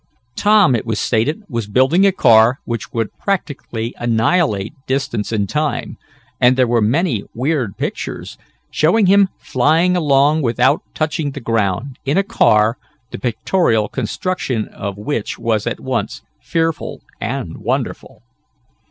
[0.35, 5.95] Tom, it was stated, was building a car which would practically annihilate distance and time,
[6.39, 8.35] and there were many weird pictures,
[8.71, 12.79] showing him flying along without touching the ground, in a car,
[13.11, 18.23] the pictorial construction of which was at once fearful and wonderful.